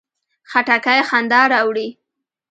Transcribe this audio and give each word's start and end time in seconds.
خټکی 0.49 0.99
خندا 1.09 1.41
راوړي. 1.53 1.87